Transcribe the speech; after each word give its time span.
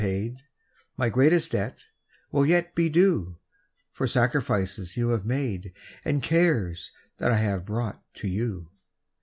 '* 0.01 0.01
7^0 0.01 0.35
My 0.97 1.09
greatest 1.09 1.51
debt 1.51 1.77
will 2.31 2.43
yet 2.43 2.73
be 2.73 2.89
due 2.89 3.37
For 3.93 4.07
sacrifices 4.07 4.97
you 4.97 5.09
bave 5.15 5.25
made 5.25 5.73
And 6.03 6.23
cares 6.23 6.91
that 7.19 7.31
I 7.31 7.37
have 7.37 7.67
brought 7.67 8.03
to 8.15 8.27
you. 8.27 8.71